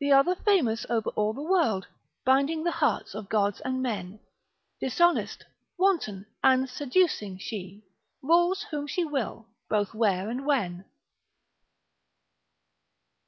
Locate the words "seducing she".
6.68-7.84